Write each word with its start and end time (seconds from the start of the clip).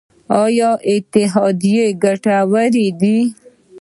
آیا 0.43 0.69
اتحادیې 0.91 1.85
ګټورې 2.03 2.87
دي؟ 2.99 3.17